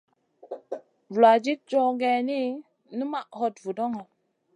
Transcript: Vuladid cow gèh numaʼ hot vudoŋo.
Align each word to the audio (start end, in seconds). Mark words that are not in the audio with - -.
Vuladid 1.11 1.59
cow 1.69 1.89
gèh 1.99 2.19
numaʼ 2.97 3.25
hot 3.39 3.55
vudoŋo. 3.63 4.01